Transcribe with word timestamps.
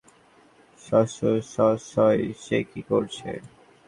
শশসশস- 0.81 1.95
সে 2.43 2.57
কি 2.69 2.81
করছে? 2.89 3.29